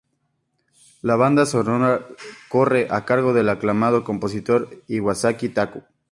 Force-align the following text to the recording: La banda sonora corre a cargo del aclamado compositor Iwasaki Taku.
La 1.03 1.15
banda 1.15 1.45
sonora 1.45 2.07
corre 2.49 2.87
a 2.89 3.05
cargo 3.05 3.33
del 3.35 3.49
aclamado 3.49 4.03
compositor 4.03 4.81
Iwasaki 4.87 5.49
Taku. 5.49 5.83